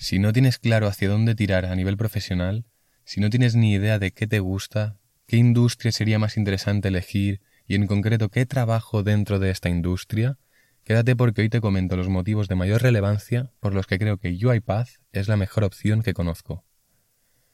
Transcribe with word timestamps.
Si 0.00 0.20
no 0.20 0.32
tienes 0.32 0.58
claro 0.58 0.86
hacia 0.86 1.08
dónde 1.08 1.34
tirar 1.34 1.66
a 1.66 1.74
nivel 1.74 1.96
profesional, 1.96 2.64
si 3.04 3.20
no 3.20 3.30
tienes 3.30 3.56
ni 3.56 3.72
idea 3.72 3.98
de 3.98 4.12
qué 4.12 4.28
te 4.28 4.38
gusta, 4.38 4.96
qué 5.26 5.36
industria 5.36 5.90
sería 5.90 6.20
más 6.20 6.36
interesante 6.36 6.86
elegir 6.86 7.40
y 7.66 7.74
en 7.74 7.88
concreto 7.88 8.28
qué 8.28 8.46
trabajo 8.46 9.02
dentro 9.02 9.40
de 9.40 9.50
esta 9.50 9.68
industria, 9.68 10.38
quédate 10.84 11.16
porque 11.16 11.42
hoy 11.42 11.48
te 11.48 11.60
comento 11.60 11.96
los 11.96 12.08
motivos 12.08 12.46
de 12.46 12.54
mayor 12.54 12.80
relevancia 12.80 13.50
por 13.58 13.74
los 13.74 13.88
que 13.88 13.98
creo 13.98 14.18
que 14.18 14.30
UiPath 14.30 14.88
es 15.10 15.26
la 15.26 15.36
mejor 15.36 15.64
opción 15.64 16.02
que 16.02 16.14
conozco. 16.14 16.64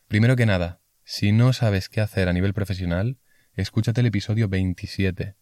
Primero 0.06 0.36
que 0.36 0.44
nada, 0.44 0.82
si 1.02 1.32
no 1.32 1.54
sabes 1.54 1.88
qué 1.88 2.02
hacer 2.02 2.28
a 2.28 2.34
nivel 2.34 2.52
profesional, 2.52 3.16
escúchate 3.54 4.02
el 4.02 4.08
episodio 4.08 4.48
27, 4.48 5.34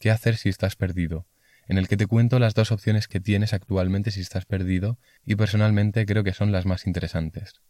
¿Qué 0.00 0.10
hacer 0.10 0.36
si 0.36 0.48
estás 0.48 0.74
perdido? 0.74 1.26
En 1.68 1.76
el 1.76 1.86
que 1.86 1.98
te 1.98 2.06
cuento 2.06 2.38
las 2.38 2.54
dos 2.54 2.72
opciones 2.72 3.08
que 3.08 3.20
tienes 3.20 3.52
actualmente 3.52 4.10
si 4.10 4.20
estás 4.20 4.46
perdido 4.46 4.98
y 5.24 5.36
personalmente 5.36 6.06
creo 6.06 6.24
que 6.24 6.32
son 6.32 6.50
las 6.50 6.64
más 6.64 6.86
interesantes. 6.86 7.60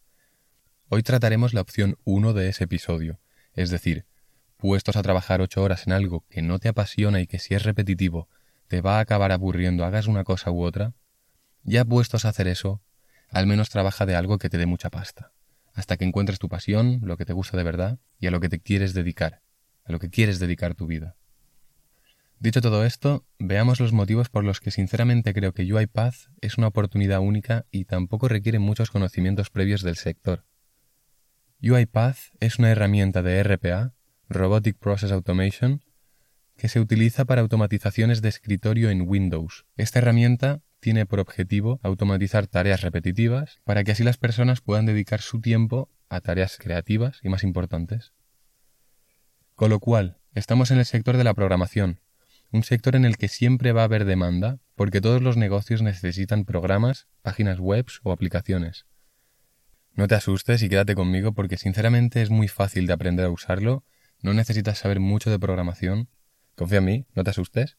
Hoy 0.89 1.03
trataremos 1.03 1.53
la 1.53 1.61
opción 1.61 1.99
1 2.05 2.33
de 2.33 2.49
ese 2.49 2.65
episodio, 2.65 3.19
es 3.55 3.71
decir, 3.71 4.07
puestos 4.57 4.97
a 4.97 5.03
trabajar 5.03 5.41
ocho 5.41 5.63
horas 5.63 5.87
en 5.87 5.93
algo 5.93 6.25
que 6.31 6.43
no 6.43 6.61
te 6.61 6.69
apasiona 6.69 7.21
y 7.21 7.27
que 7.27 7.41
si 7.41 7.55
es 7.55 7.65
repetitivo 7.65 8.29
te 8.69 8.81
va 8.81 8.99
a 8.99 9.01
acabar 9.01 9.33
aburriendo 9.33 9.85
hagas 9.85 10.07
una 10.07 10.25
cosa 10.25 10.51
u 10.53 10.63
otra, 10.63 10.95
ya 11.65 11.85
puestos 11.85 12.25
a 12.25 12.29
hacer 12.29 12.47
eso, 12.47 12.81
al 13.31 13.47
menos 13.47 13.69
trabaja 13.69 14.07
de 14.07 14.15
algo 14.15 14.39
que 14.39 14.49
te 14.49 14.59
dé 14.59 14.67
mucha 14.67 14.91
pasta, 14.91 15.33
hasta 15.75 15.97
que 15.97 16.05
encuentres 16.05 16.39
tu 16.39 16.49
pasión, 16.49 17.01
lo 17.03 17.17
que 17.17 17.25
te 17.25 17.33
gusta 17.33 17.57
de 17.57 17.65
verdad 17.65 17.99
y 18.21 18.29
a 18.29 18.31
lo 18.31 18.41
que 18.41 18.49
te 18.49 18.61
quieres 18.61 18.95
dedicar, 18.95 19.43
a 19.85 19.93
lo 19.93 19.99
que 19.99 20.09
quieres 20.09 20.39
dedicar 20.39 20.75
tu 20.75 20.87
vida. 20.87 21.17
Dicho 22.41 22.61
todo 22.61 22.85
esto, 22.85 23.27
veamos 23.41 23.81
los 23.81 23.93
motivos 23.93 24.29
por 24.29 24.45
los 24.45 24.61
que 24.61 24.71
sinceramente 24.71 25.35
creo 25.35 25.53
que 25.53 25.73
UiPath 25.73 26.15
es 26.41 26.57
una 26.57 26.69
oportunidad 26.69 27.19
única 27.19 27.67
y 27.73 27.85
tampoco 27.85 28.29
requiere 28.29 28.61
muchos 28.61 28.93
conocimientos 28.93 29.51
previos 29.51 29.83
del 29.83 29.97
sector. 29.97 30.45
UiPath 31.61 32.17
es 32.39 32.61
una 32.61 32.71
herramienta 32.71 33.23
de 33.23 33.43
RPA, 33.43 33.93
Robotic 34.29 34.79
Process 34.79 35.11
Automation, 35.11 35.83
que 36.57 36.69
se 36.69 36.79
utiliza 36.79 37.25
para 37.25 37.41
automatizaciones 37.41 38.23
de 38.23 38.29
escritorio 38.29 38.91
en 38.91 39.03
Windows. 39.09 39.67
Esta 39.77 39.99
herramienta 39.99 40.61
tiene 40.79 41.07
por 41.07 41.19
objetivo 41.19 41.81
automatizar 41.83 42.47
tareas 42.47 42.83
repetitivas 42.83 43.59
para 43.65 43.83
que 43.83 43.93
así 43.93 44.05
las 44.05 44.17
personas 44.17 44.61
puedan 44.61 44.87
dedicar 44.87 45.23
su 45.23 45.41
tiempo 45.41 45.91
a 46.09 46.21
tareas 46.21 46.57
creativas 46.57 47.19
y 47.25 47.31
más 47.31 47.43
importantes. 47.43 48.13
Con 49.57 49.71
lo 49.71 49.81
cual, 49.81 50.19
estamos 50.35 50.71
en 50.71 50.79
el 50.79 50.85
sector 50.85 51.17
de 51.17 51.25
la 51.25 51.35
programación, 51.35 52.01
un 52.51 52.63
sector 52.63 52.97
en 52.97 53.05
el 53.05 53.17
que 53.17 53.29
siempre 53.29 53.73
va 53.73 53.83
a 53.83 53.85
haber 53.85 54.05
demanda, 54.05 54.59
porque 54.75 55.01
todos 55.01 55.23
los 55.23 55.37
negocios 55.37 55.83
necesitan 55.83 56.45
programas, 56.45 57.09
páginas 57.23 57.59
web 57.59 57.87
o 58.03 58.13
aplicaciones. 58.13 58.87
No 59.93 60.09
te 60.09 60.15
asustes 60.15 60.63
y 60.63 60.69
quédate 60.69 60.95
conmigo 60.95 61.33
porque 61.33 61.57
sinceramente 61.57 62.23
es 62.23 62.31
muy 62.31 62.49
fácil 62.49 62.87
de 62.87 62.93
aprender 62.93 63.27
a 63.27 63.31
usarlo, 63.31 63.85
no 64.23 64.33
necesitas 64.33 64.79
saber 64.79 65.01
mucho 65.01 65.31
de 65.31 65.39
programación. 65.39 66.09
Confía 66.55 66.79
en 66.79 66.85
mí, 66.85 67.07
no 67.15 67.23
te 67.25 67.31
asustes. 67.31 67.77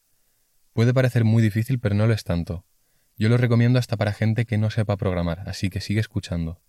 Puede 0.72 0.94
parecer 0.94 1.24
muy 1.24 1.42
difícil, 1.42 1.80
pero 1.80 1.94
no 1.94 2.06
lo 2.06 2.14
es 2.14 2.24
tanto. 2.24 2.64
Yo 3.16 3.28
lo 3.28 3.36
recomiendo 3.36 3.78
hasta 3.78 3.96
para 3.96 4.12
gente 4.12 4.46
que 4.46 4.56
no 4.56 4.70
sepa 4.70 4.96
programar, 4.96 5.40
así 5.46 5.68
que 5.68 5.80
sigue 5.80 6.00
escuchando. 6.00 6.62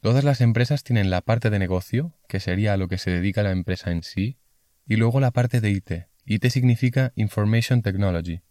Todas 0.00 0.24
las 0.24 0.40
empresas 0.40 0.84
tienen 0.84 1.10
la 1.10 1.20
parte 1.20 1.48
de 1.50 1.58
negocio, 1.58 2.14
que 2.28 2.40
sería 2.40 2.74
a 2.74 2.76
lo 2.76 2.88
que 2.88 2.98
se 2.98 3.10
dedica 3.10 3.42
la 3.42 3.52
empresa 3.52 3.90
en 3.90 4.02
sí, 4.02 4.38
y 4.86 4.96
luego 4.96 5.20
la 5.20 5.30
parte 5.30 5.60
de 5.60 5.70
IT, 5.70 5.92
IT 6.24 6.46
significa 6.50 7.12
Information 7.16 7.82
Technology, 7.82 8.42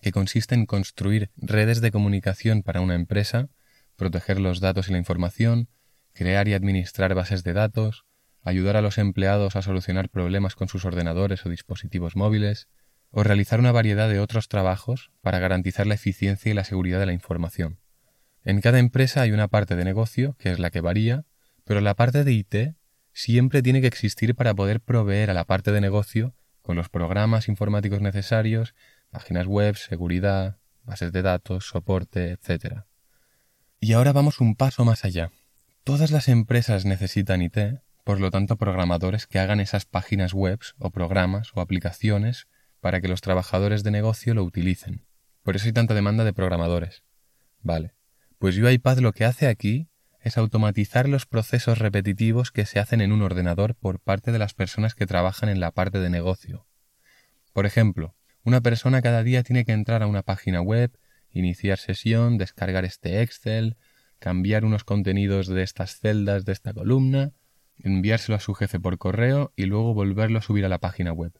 que 0.00 0.12
consiste 0.12 0.54
en 0.54 0.64
construir 0.64 1.30
redes 1.36 1.80
de 1.80 1.90
comunicación 1.90 2.62
para 2.62 2.80
una 2.80 2.94
empresa, 2.94 3.48
proteger 3.96 4.40
los 4.40 4.60
datos 4.60 4.88
y 4.88 4.92
la 4.92 4.98
información, 4.98 5.68
crear 6.12 6.46
y 6.46 6.54
administrar 6.54 7.14
bases 7.14 7.42
de 7.42 7.52
datos, 7.52 8.04
ayudar 8.42 8.76
a 8.76 8.80
los 8.80 8.98
empleados 8.98 9.56
a 9.56 9.62
solucionar 9.62 10.08
problemas 10.08 10.54
con 10.54 10.68
sus 10.68 10.84
ordenadores 10.84 11.44
o 11.44 11.48
dispositivos 11.48 12.14
móviles, 12.14 12.68
o 13.10 13.24
realizar 13.24 13.58
una 13.58 13.72
variedad 13.72 14.08
de 14.08 14.20
otros 14.20 14.48
trabajos 14.48 15.10
para 15.20 15.40
garantizar 15.40 15.86
la 15.86 15.94
eficiencia 15.94 16.52
y 16.52 16.54
la 16.54 16.64
seguridad 16.64 17.00
de 17.00 17.06
la 17.06 17.12
información. 17.12 17.80
En 18.44 18.60
cada 18.60 18.78
empresa 18.78 19.22
hay 19.22 19.32
una 19.32 19.48
parte 19.48 19.74
de 19.74 19.84
negocio, 19.84 20.36
que 20.38 20.52
es 20.52 20.60
la 20.60 20.70
que 20.70 20.80
varía, 20.80 21.24
pero 21.64 21.80
la 21.80 21.94
parte 21.94 22.22
de 22.22 22.32
IT 22.32 22.54
siempre 23.12 23.62
tiene 23.62 23.80
que 23.80 23.88
existir 23.88 24.36
para 24.36 24.54
poder 24.54 24.80
proveer 24.80 25.30
a 25.30 25.34
la 25.34 25.44
parte 25.44 25.72
de 25.72 25.80
negocio 25.80 26.34
con 26.66 26.74
los 26.74 26.88
programas 26.88 27.46
informáticos 27.46 28.00
necesarios, 28.00 28.74
páginas 29.10 29.46
web, 29.46 29.76
seguridad, 29.76 30.58
bases 30.82 31.12
de 31.12 31.22
datos, 31.22 31.68
soporte, 31.68 32.32
etc. 32.32 32.82
Y 33.78 33.92
ahora 33.92 34.12
vamos 34.12 34.40
un 34.40 34.56
paso 34.56 34.84
más 34.84 35.04
allá. 35.04 35.30
Todas 35.84 36.10
las 36.10 36.26
empresas 36.26 36.84
necesitan 36.84 37.40
IT, 37.40 37.56
por 38.02 38.18
lo 38.18 38.32
tanto 38.32 38.56
programadores 38.56 39.28
que 39.28 39.38
hagan 39.38 39.60
esas 39.60 39.84
páginas 39.84 40.34
web 40.34 40.58
o 40.78 40.90
programas 40.90 41.52
o 41.54 41.60
aplicaciones 41.60 42.48
para 42.80 43.00
que 43.00 43.06
los 43.06 43.20
trabajadores 43.20 43.84
de 43.84 43.92
negocio 43.92 44.34
lo 44.34 44.42
utilicen. 44.42 45.06
Por 45.44 45.54
eso 45.54 45.66
hay 45.66 45.72
tanta 45.72 45.94
demanda 45.94 46.24
de 46.24 46.32
programadores. 46.32 47.04
Vale. 47.62 47.94
Pues 48.38 48.58
UiPath 48.58 48.98
lo 48.98 49.12
que 49.12 49.24
hace 49.24 49.46
aquí 49.46 49.88
es 50.26 50.36
automatizar 50.38 51.08
los 51.08 51.24
procesos 51.24 51.78
repetitivos 51.78 52.50
que 52.50 52.66
se 52.66 52.80
hacen 52.80 53.00
en 53.00 53.12
un 53.12 53.22
ordenador 53.22 53.76
por 53.76 54.00
parte 54.00 54.32
de 54.32 54.40
las 54.40 54.54
personas 54.54 54.96
que 54.96 55.06
trabajan 55.06 55.48
en 55.48 55.60
la 55.60 55.70
parte 55.70 56.00
de 56.00 56.10
negocio. 56.10 56.66
Por 57.52 57.64
ejemplo, 57.64 58.16
una 58.42 58.60
persona 58.60 59.02
cada 59.02 59.22
día 59.22 59.44
tiene 59.44 59.64
que 59.64 59.70
entrar 59.70 60.02
a 60.02 60.08
una 60.08 60.24
página 60.24 60.60
web, 60.60 60.98
iniciar 61.30 61.78
sesión, 61.78 62.38
descargar 62.38 62.84
este 62.84 63.22
Excel, 63.22 63.76
cambiar 64.18 64.64
unos 64.64 64.82
contenidos 64.82 65.46
de 65.46 65.62
estas 65.62 66.00
celdas 66.00 66.44
de 66.44 66.54
esta 66.54 66.74
columna, 66.74 67.30
enviárselo 67.78 68.34
a 68.34 68.40
su 68.40 68.52
jefe 68.54 68.80
por 68.80 68.98
correo 68.98 69.52
y 69.54 69.66
luego 69.66 69.94
volverlo 69.94 70.40
a 70.40 70.42
subir 70.42 70.64
a 70.64 70.68
la 70.68 70.80
página 70.80 71.12
web. 71.12 71.38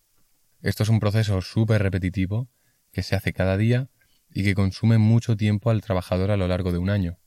Esto 0.63 0.85
es 0.85 0.91
un 0.91 1.01
proceso 1.01 1.41
súper 1.41 1.83
repetitivo 1.83 2.49
que 2.93 3.03
se 3.03 3.17
hace 3.17 3.33
cada 3.33 3.57
día 3.57 3.91
y 4.31 4.45
que 4.45 4.55
consume 4.55 4.99
mucho 4.99 5.37
tiempo 5.37 5.71
al 5.71 5.81
trabajador 5.81 6.31
a 6.31 6.37
lo 6.37 6.47
largo 6.47 6.71
de 6.71 6.79
un 6.79 6.91
año. 6.91 7.19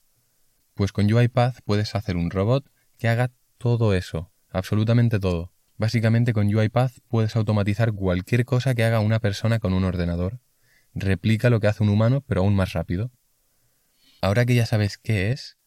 Pues 0.80 0.94
con 0.94 1.14
UiPath 1.14 1.60
puedes 1.66 1.94
hacer 1.94 2.16
un 2.16 2.32
robot 2.32 2.66
que 2.98 3.10
haga 3.10 3.34
todo 3.58 3.94
eso, 3.94 4.32
absolutamente 4.50 5.20
todo. 5.20 5.52
Básicamente 5.76 6.32
con 6.32 6.48
UiPath 6.48 7.00
puedes 7.10 7.36
automatizar 7.36 7.92
cualquier 7.92 8.46
cosa 8.46 8.74
que 8.74 8.86
haga 8.86 9.02
una 9.02 9.20
persona 9.20 9.60
con 9.60 9.74
un 9.74 9.84
ordenador. 9.84 10.40
Replica 10.94 11.50
lo 11.50 11.60
que 11.60 11.68
hace 11.68 11.84
un 11.84 11.90
humano, 11.90 12.22
pero 12.26 12.40
aún 12.40 12.56
más 12.56 12.72
rápido. 12.72 13.12
Ahora 14.22 14.46
que 14.46 14.56
ya 14.56 14.66
sabes 14.66 14.98
qué 14.98 15.34
es, 15.34 15.58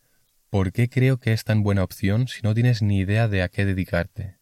¿por 0.49 0.73
qué 0.73 0.89
creo 0.89 1.19
que 1.19 1.35
es 1.35 1.45
tan 1.45 1.63
buena 1.63 1.85
opción 1.85 2.27
si 2.27 2.41
no 2.41 2.55
tienes 2.55 2.81
ni 2.81 3.01
idea 3.01 3.29
de 3.29 3.43
a 3.43 3.51
qué 3.51 3.67
dedicarte? 3.67 4.39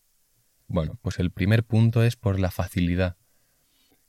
Bueno, 0.68 1.00
pues 1.02 1.18
el 1.18 1.32
primer 1.32 1.64
punto 1.64 2.04
es 2.04 2.14
por 2.14 2.38
la 2.38 2.52
facilidad. 2.52 3.16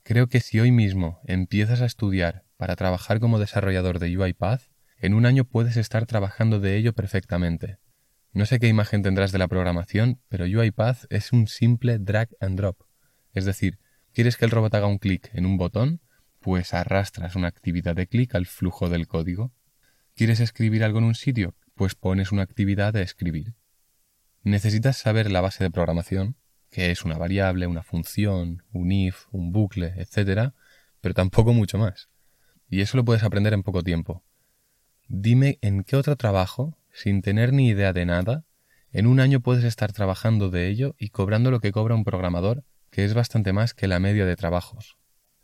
Creo 0.04 0.28
que 0.28 0.38
si 0.38 0.60
hoy 0.60 0.70
mismo 0.70 1.22
empiezas 1.24 1.80
a 1.80 1.86
estudiar 1.86 2.44
para 2.56 2.76
trabajar 2.76 3.18
como 3.18 3.40
desarrollador 3.40 3.98
de 3.98 4.16
UiPath, 4.16 4.71
en 5.02 5.14
un 5.14 5.26
año 5.26 5.44
puedes 5.44 5.76
estar 5.76 6.06
trabajando 6.06 6.60
de 6.60 6.76
ello 6.76 6.92
perfectamente. 6.92 7.78
No 8.32 8.46
sé 8.46 8.60
qué 8.60 8.68
imagen 8.68 9.02
tendrás 9.02 9.32
de 9.32 9.38
la 9.38 9.48
programación, 9.48 10.20
pero 10.28 10.44
UiPath 10.44 11.06
es 11.10 11.32
un 11.32 11.48
simple 11.48 11.98
drag 11.98 12.30
and 12.40 12.56
drop. 12.56 12.84
Es 13.34 13.44
decir, 13.44 13.80
¿quieres 14.12 14.36
que 14.36 14.44
el 14.44 14.52
robot 14.52 14.72
haga 14.74 14.86
un 14.86 14.98
clic 14.98 15.28
en 15.34 15.44
un 15.44 15.58
botón? 15.58 16.00
Pues 16.38 16.72
arrastras 16.72 17.34
una 17.34 17.48
actividad 17.48 17.96
de 17.96 18.06
clic 18.06 18.36
al 18.36 18.46
flujo 18.46 18.88
del 18.88 19.08
código. 19.08 19.52
¿Quieres 20.14 20.38
escribir 20.38 20.84
algo 20.84 21.00
en 21.00 21.04
un 21.04 21.14
sitio? 21.16 21.56
Pues 21.74 21.96
pones 21.96 22.30
una 22.30 22.42
actividad 22.42 22.92
de 22.92 23.02
escribir. 23.02 23.54
Necesitas 24.44 24.98
saber 24.98 25.32
la 25.32 25.40
base 25.40 25.64
de 25.64 25.70
programación, 25.72 26.36
que 26.70 26.92
es 26.92 27.04
una 27.04 27.18
variable, 27.18 27.66
una 27.66 27.82
función, 27.82 28.62
un 28.72 28.92
if, 28.92 29.26
un 29.32 29.50
bucle, 29.50 29.94
etc., 29.96 30.52
pero 31.00 31.12
tampoco 31.12 31.52
mucho 31.52 31.76
más. 31.76 32.08
Y 32.68 32.82
eso 32.82 32.96
lo 32.96 33.04
puedes 33.04 33.24
aprender 33.24 33.52
en 33.52 33.64
poco 33.64 33.82
tiempo. 33.82 34.24
Dime 35.14 35.58
en 35.60 35.84
qué 35.84 35.96
otro 35.96 36.16
trabajo, 36.16 36.78
sin 36.90 37.20
tener 37.20 37.52
ni 37.52 37.68
idea 37.68 37.92
de 37.92 38.06
nada, 38.06 38.46
en 38.92 39.06
un 39.06 39.20
año 39.20 39.40
puedes 39.40 39.62
estar 39.62 39.92
trabajando 39.92 40.48
de 40.48 40.68
ello 40.68 40.94
y 40.98 41.10
cobrando 41.10 41.50
lo 41.50 41.60
que 41.60 41.70
cobra 41.70 41.94
un 41.94 42.02
programador, 42.02 42.64
que 42.90 43.04
es 43.04 43.12
bastante 43.12 43.52
más 43.52 43.74
que 43.74 43.88
la 43.88 44.00
media 44.00 44.24
de 44.24 44.36
trabajos. 44.36 44.96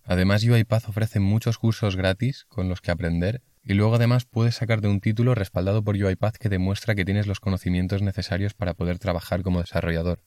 Además, 0.04 0.42
UiPath 0.42 0.88
ofrece 0.88 1.20
muchos 1.20 1.58
cursos 1.58 1.96
gratis 1.96 2.46
con 2.48 2.70
los 2.70 2.80
que 2.80 2.90
aprender 2.90 3.42
y 3.62 3.74
luego 3.74 3.96
además 3.96 4.24
puedes 4.24 4.54
sacar 4.54 4.80
de 4.80 4.88
un 4.88 5.00
título 5.00 5.34
respaldado 5.34 5.84
por 5.84 5.96
UiPath 5.96 6.38
que 6.38 6.48
demuestra 6.48 6.94
que 6.94 7.04
tienes 7.04 7.26
los 7.26 7.38
conocimientos 7.38 8.00
necesarios 8.00 8.54
para 8.54 8.72
poder 8.72 8.98
trabajar 8.98 9.42
como 9.42 9.60
desarrollador. 9.60 10.22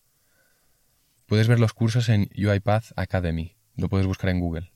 Puedes 1.25 1.47
ver 1.47 1.59
los 1.59 1.73
cursos 1.73 2.09
en 2.09 2.29
UiPath 2.37 2.91
Academy, 2.95 3.57
lo 3.75 3.89
puedes 3.89 4.05
buscar 4.05 4.29
en 4.29 4.39
Google. 4.39 4.71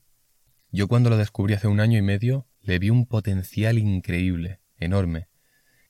Yo 0.72 0.88
cuando 0.88 1.08
lo 1.08 1.16
descubrí 1.16 1.54
hace 1.54 1.68
un 1.68 1.78
año 1.78 1.96
y 1.96 2.02
medio 2.02 2.48
le 2.60 2.80
vi 2.80 2.90
un 2.90 3.06
potencial 3.06 3.78
increíble, 3.78 4.58
enorme. 4.78 5.28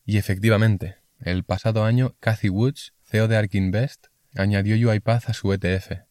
Y 0.04 0.18
efectivamente, 0.18 0.96
el 1.20 1.44
pasado 1.44 1.84
año 1.84 2.14
Cathy 2.20 2.48
Woods, 2.48 2.94
CEO 3.04 3.28
de 3.28 3.36
ArcInvest, 3.36 4.06
añadió 4.34 4.76
UiPath 4.76 5.28
a 5.28 5.34
su 5.34 5.52
ETF, 5.52 6.02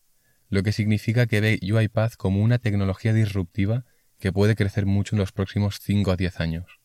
lo 0.49 0.63
que 0.63 0.71
significa 0.71 1.27
que 1.27 1.41
ve 1.41 1.59
UiPath 1.61 2.15
como 2.15 2.41
una 2.41 2.59
tecnología 2.59 3.13
disruptiva 3.13 3.85
que 4.19 4.31
puede 4.31 4.55
crecer 4.55 4.85
mucho 4.85 5.15
en 5.15 5.19
los 5.19 5.31
próximos 5.31 5.79
5 5.81 6.11
a 6.11 6.15
10 6.15 6.39
años. 6.39 6.79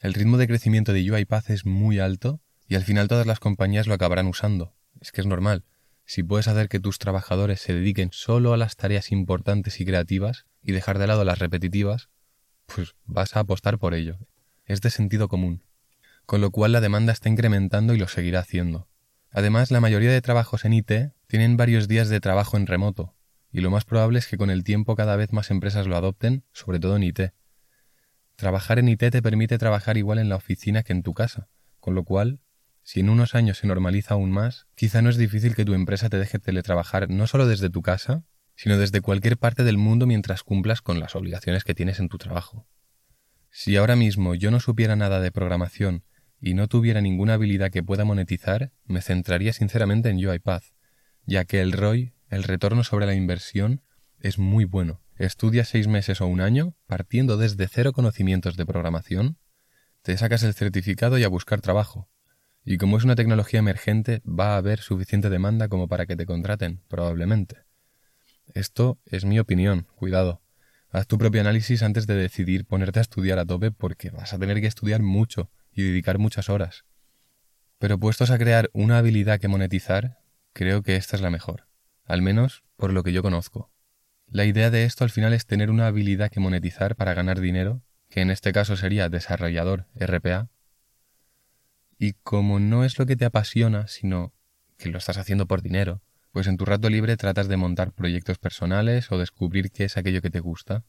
El 0.00 0.14
ritmo 0.14 0.36
de 0.36 0.46
crecimiento 0.46 0.92
de 0.92 1.10
UiPath 1.10 1.50
es 1.50 1.66
muy 1.66 1.98
alto 1.98 2.40
y 2.68 2.74
al 2.74 2.84
final 2.84 3.08
todas 3.08 3.26
las 3.26 3.40
compañías 3.40 3.86
lo 3.86 3.94
acabarán 3.94 4.26
usando. 4.26 4.74
Es 5.00 5.12
que 5.12 5.20
es 5.20 5.26
normal. 5.26 5.64
Si 6.04 6.22
puedes 6.22 6.48
hacer 6.48 6.68
que 6.68 6.80
tus 6.80 6.98
trabajadores 6.98 7.60
se 7.60 7.74
dediquen 7.74 8.10
solo 8.12 8.52
a 8.52 8.56
las 8.56 8.76
tareas 8.76 9.10
importantes 9.10 9.80
y 9.80 9.84
creativas 9.84 10.46
y 10.62 10.72
dejar 10.72 10.98
de 10.98 11.06
lado 11.06 11.24
las 11.24 11.38
repetitivas, 11.38 12.08
pues 12.66 12.94
vas 13.04 13.36
a 13.36 13.40
apostar 13.40 13.78
por 13.78 13.94
ello. 13.94 14.18
Es 14.66 14.80
de 14.80 14.90
sentido 14.90 15.28
común. 15.28 15.62
Con 16.26 16.40
lo 16.40 16.50
cual 16.50 16.72
la 16.72 16.80
demanda 16.80 17.12
está 17.12 17.28
incrementando 17.28 17.94
y 17.94 17.98
lo 17.98 18.08
seguirá 18.08 18.40
haciendo. 18.40 18.88
Además, 19.30 19.70
la 19.70 19.80
mayoría 19.80 20.10
de 20.10 20.20
trabajos 20.20 20.64
en 20.64 20.72
IT 20.72 20.90
tienen 21.28 21.56
varios 21.56 21.86
días 21.86 22.08
de 22.08 22.20
trabajo 22.20 22.56
en 22.56 22.66
remoto, 22.66 23.14
y 23.52 23.60
lo 23.60 23.70
más 23.70 23.84
probable 23.84 24.18
es 24.18 24.26
que 24.26 24.36
con 24.36 24.50
el 24.50 24.64
tiempo 24.64 24.96
cada 24.96 25.14
vez 25.14 25.32
más 25.32 25.52
empresas 25.52 25.86
lo 25.86 25.96
adopten, 25.96 26.42
sobre 26.52 26.80
todo 26.80 26.96
en 26.96 27.04
IT. 27.04 27.20
Trabajar 28.34 28.80
en 28.80 28.88
IT 28.88 29.10
te 29.10 29.22
permite 29.22 29.56
trabajar 29.56 29.96
igual 29.96 30.18
en 30.18 30.28
la 30.28 30.36
oficina 30.36 30.82
que 30.82 30.92
en 30.92 31.04
tu 31.04 31.14
casa, 31.14 31.48
con 31.78 31.94
lo 31.94 32.02
cual, 32.02 32.40
si 32.82 33.00
en 33.00 33.08
unos 33.08 33.36
años 33.36 33.58
se 33.58 33.68
normaliza 33.68 34.14
aún 34.14 34.32
más, 34.32 34.66
quizá 34.74 35.00
no 35.00 35.10
es 35.10 35.16
difícil 35.16 35.54
que 35.54 35.64
tu 35.64 35.74
empresa 35.74 36.08
te 36.08 36.18
deje 36.18 36.40
teletrabajar 36.40 37.08
no 37.08 37.28
solo 37.28 37.46
desde 37.46 37.70
tu 37.70 37.82
casa, 37.82 38.24
sino 38.56 38.78
desde 38.78 39.00
cualquier 39.00 39.36
parte 39.38 39.62
del 39.62 39.78
mundo 39.78 40.06
mientras 40.06 40.42
cumplas 40.42 40.82
con 40.82 40.98
las 40.98 41.14
obligaciones 41.14 41.62
que 41.62 41.74
tienes 41.74 42.00
en 42.00 42.08
tu 42.08 42.18
trabajo. 42.18 42.66
Si 43.58 43.74
ahora 43.74 43.96
mismo 43.96 44.34
yo 44.34 44.50
no 44.50 44.60
supiera 44.60 44.96
nada 44.96 45.18
de 45.18 45.32
programación 45.32 46.04
y 46.38 46.52
no 46.52 46.68
tuviera 46.68 47.00
ninguna 47.00 47.32
habilidad 47.32 47.70
que 47.70 47.82
pueda 47.82 48.04
monetizar, 48.04 48.70
me 48.84 49.00
centraría 49.00 49.54
sinceramente 49.54 50.10
en 50.10 50.18
UiPath, 50.18 50.64
ya 51.24 51.46
que 51.46 51.62
el 51.62 51.72
ROI, 51.72 52.12
el 52.28 52.42
retorno 52.42 52.84
sobre 52.84 53.06
la 53.06 53.14
inversión, 53.14 53.80
es 54.20 54.38
muy 54.38 54.66
bueno. 54.66 55.00
Estudia 55.16 55.64
seis 55.64 55.88
meses 55.88 56.20
o 56.20 56.26
un 56.26 56.42
año, 56.42 56.74
partiendo 56.86 57.38
desde 57.38 57.66
cero 57.66 57.94
conocimientos 57.94 58.58
de 58.58 58.66
programación, 58.66 59.38
te 60.02 60.18
sacas 60.18 60.42
el 60.42 60.52
certificado 60.52 61.16
y 61.16 61.24
a 61.24 61.28
buscar 61.28 61.62
trabajo. 61.62 62.10
Y 62.62 62.76
como 62.76 62.98
es 62.98 63.04
una 63.04 63.16
tecnología 63.16 63.60
emergente, 63.60 64.20
va 64.26 64.52
a 64.52 64.58
haber 64.58 64.80
suficiente 64.80 65.30
demanda 65.30 65.68
como 65.68 65.88
para 65.88 66.04
que 66.04 66.14
te 66.14 66.26
contraten, 66.26 66.82
probablemente. 66.88 67.64
Esto 68.52 69.00
es 69.06 69.24
mi 69.24 69.38
opinión, 69.38 69.86
cuidado. 69.94 70.42
Haz 70.96 71.06
tu 71.06 71.18
propio 71.18 71.42
análisis 71.42 71.82
antes 71.82 72.06
de 72.06 72.14
decidir 72.14 72.64
ponerte 72.64 73.00
a 73.00 73.02
estudiar 73.02 73.38
a 73.38 73.44
tope 73.44 73.70
porque 73.70 74.08
vas 74.08 74.32
a 74.32 74.38
tener 74.38 74.62
que 74.62 74.66
estudiar 74.66 75.02
mucho 75.02 75.50
y 75.70 75.82
dedicar 75.82 76.16
muchas 76.16 76.48
horas. 76.48 76.86
Pero 77.78 78.00
puestos 78.00 78.30
a 78.30 78.38
crear 78.38 78.70
una 78.72 78.96
habilidad 78.96 79.38
que 79.38 79.46
monetizar, 79.46 80.20
creo 80.54 80.82
que 80.82 80.96
esta 80.96 81.16
es 81.16 81.20
la 81.20 81.28
mejor, 81.28 81.68
al 82.06 82.22
menos 82.22 82.64
por 82.78 82.94
lo 82.94 83.02
que 83.02 83.12
yo 83.12 83.22
conozco. 83.22 83.70
La 84.26 84.46
idea 84.46 84.70
de 84.70 84.84
esto 84.84 85.04
al 85.04 85.10
final 85.10 85.34
es 85.34 85.44
tener 85.44 85.70
una 85.70 85.86
habilidad 85.86 86.30
que 86.30 86.40
monetizar 86.40 86.96
para 86.96 87.12
ganar 87.12 87.40
dinero, 87.40 87.82
que 88.08 88.22
en 88.22 88.30
este 88.30 88.54
caso 88.54 88.74
sería 88.78 89.10
desarrollador 89.10 89.88
RPA, 89.96 90.48
y 91.98 92.14
como 92.22 92.58
no 92.58 92.86
es 92.86 92.98
lo 92.98 93.04
que 93.04 93.16
te 93.16 93.26
apasiona, 93.26 93.86
sino 93.86 94.32
que 94.78 94.88
lo 94.88 94.96
estás 94.96 95.18
haciendo 95.18 95.44
por 95.44 95.60
dinero, 95.60 96.00
pues 96.36 96.48
en 96.48 96.58
tu 96.58 96.66
rato 96.66 96.90
libre 96.90 97.16
tratas 97.16 97.48
de 97.48 97.56
montar 97.56 97.92
proyectos 97.92 98.36
personales 98.36 99.10
o 99.10 99.16
descubrir 99.16 99.70
qué 99.70 99.84
es 99.84 99.96
aquello 99.96 100.20
que 100.20 100.28
te 100.28 100.40
gusta. 100.40 100.84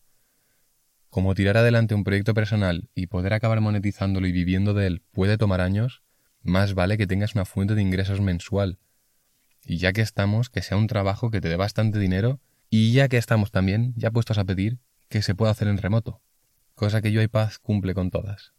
Como 1.10 1.36
tirar 1.36 1.56
adelante 1.56 1.96
un 1.96 2.04
proyecto 2.04 2.34
personal 2.34 2.90
y 2.94 3.08
poder 3.08 3.32
acabar 3.32 3.62
monetizándolo 3.62 4.28
y 4.28 4.34
viviendo 4.34 4.74
de 4.74 4.88
él 4.88 5.04
puede 5.14 5.38
tomar 5.38 5.62
años, 5.62 6.04
más 6.42 6.74
vale 6.74 6.98
que 6.98 7.08
tengas 7.08 7.34
una 7.34 7.46
fuente 7.46 7.76
de 7.76 7.82
ingresos 7.82 8.20
mensual. 8.20 8.78
Y 9.66 9.78
ya 9.78 9.94
que 9.94 10.02
estamos, 10.02 10.50
que 10.50 10.62
sea 10.62 10.76
un 10.76 10.88
trabajo 10.88 11.32
que 11.32 11.40
te 11.40 11.48
dé 11.48 11.56
bastante 11.56 11.98
dinero 11.98 12.42
y 12.70 12.92
ya 12.92 13.08
que 13.08 13.16
estamos 13.16 13.50
también, 13.50 13.94
ya 13.96 14.12
puestos 14.12 14.40
a 14.40 14.44
pedir, 14.44 14.80
que 15.08 15.22
se 15.22 15.34
pueda 15.34 15.54
hacer 15.54 15.70
en 15.70 15.78
remoto, 15.78 16.22
cosa 16.76 17.02
que 17.02 17.14
yo 17.14 17.22
y 17.22 17.30
Paz 17.30 17.58
cumple 17.58 17.94
con 17.94 18.12
todas. 18.12 18.52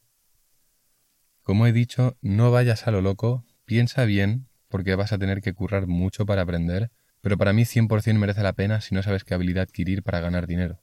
Como 1.42 1.66
he 1.66 1.72
dicho, 1.74 2.16
no 2.22 2.50
vayas 2.50 2.86
a 2.86 2.92
lo 2.92 3.02
loco, 3.02 3.44
piensa 3.66 4.06
bien 4.06 4.47
porque 4.68 4.94
vas 4.94 5.12
a 5.12 5.18
tener 5.18 5.40
que 5.40 5.54
currar 5.54 5.86
mucho 5.86 6.26
para 6.26 6.42
aprender, 6.42 6.90
pero 7.20 7.36
para 7.36 7.52
mí 7.52 7.64
100% 7.64 8.18
merece 8.18 8.42
la 8.42 8.52
pena 8.52 8.80
si 8.80 8.94
no 8.94 9.02
sabes 9.02 9.24
qué 9.24 9.34
habilidad 9.34 9.62
adquirir 9.62 10.02
para 10.02 10.20
ganar 10.20 10.46
dinero. 10.46 10.80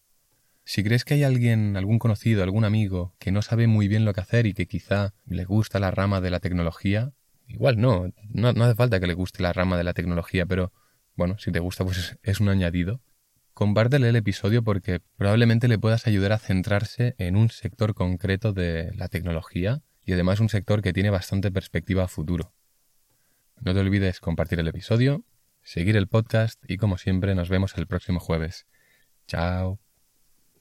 Si 0.64 0.84
crees 0.84 1.06
que 1.06 1.14
hay 1.14 1.24
alguien, 1.24 1.78
algún 1.78 2.00
conocido, 2.00 2.42
algún 2.42 2.66
amigo, 2.66 3.14
que 3.20 3.32
no 3.32 3.44
sabe 3.44 3.68
muy 3.68 3.88
bien 3.88 4.04
lo 4.04 4.14
que 4.14 4.22
hacer 4.22 4.48
y 4.48 4.54
que 4.54 4.68
quizá 4.68 5.14
le 5.26 5.46
gusta 5.46 5.80
la 5.80 5.92
rama 5.92 6.22
de 6.22 6.32
la 6.32 6.40
tecnología, 6.40 7.14
igual 7.48 7.80
no, 7.80 8.12
no, 8.30 8.50
hace 8.50 8.76
falta 8.76 9.00
que 9.00 9.06
le 9.06 9.14
guste 9.14 9.44
la 9.44 9.54
rama 9.54 9.78
de 9.78 9.84
la 9.84 9.94
tecnología, 9.94 10.48
pero 10.48 10.74
bueno, 11.16 11.38
si 11.38 11.52
te 11.52 11.60
gusta 11.60 11.86
pues 11.86 12.18
es, 12.24 12.40
un 12.40 12.50
añadido. 12.50 13.02
Compártele 13.54 14.10
el 14.10 14.16
episodio 14.16 14.64
porque 14.64 15.02
probablemente 15.18 15.68
le 15.68 15.78
puedas 15.78 16.08
ayudar 16.08 16.32
a 16.32 16.40
centrarse 16.40 17.14
en 17.20 17.36
un 17.36 17.50
sector 17.50 17.94
concreto 17.94 18.52
de 18.52 18.92
la 18.96 19.08
tecnología 19.08 19.84
y 20.04 20.14
además 20.14 20.40
un 20.40 20.50
sector 20.50 20.82
que 20.82 20.94
tiene 20.94 21.12
bastante 21.12 21.52
perspectiva 21.52 22.04
a 22.04 22.08
futuro. 22.08 22.54
No 23.62 23.74
te 23.74 23.80
olvides 23.80 24.20
compartir 24.20 24.60
el 24.60 24.68
episodio, 24.68 25.24
seguir 25.64 25.96
el 25.98 26.08
podcast 26.08 26.64
y 26.68 26.78
como 26.78 26.98
siempre 26.98 27.36
nos 27.36 27.50
vemos 27.50 27.78
el 27.78 27.88
próximo 27.88 28.20
jueves. 28.20 28.68
Chao. 29.28 29.85